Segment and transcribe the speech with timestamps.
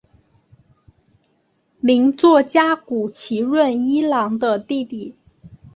[1.79, 5.15] 名作家谷崎润一郎的弟弟。